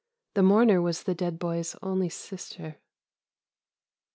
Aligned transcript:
The 0.33 0.41
mourner 0.41 0.81
was 0.81 1.03
the 1.03 1.13
dead 1.13 1.37
boy's 1.37 1.75
only 1.83 2.09
sister. 2.09 2.77